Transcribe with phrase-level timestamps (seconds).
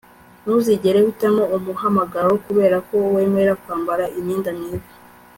[0.41, 4.93] ntuzigere uhitamo umuhamagaro kubera ko wemera kwambara imyenda myiza